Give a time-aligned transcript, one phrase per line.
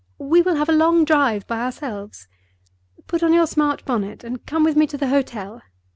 [0.17, 2.27] We will have a long drive by ourselves.
[3.05, 5.61] Put on your smart bonnet, and come with me to the hotel.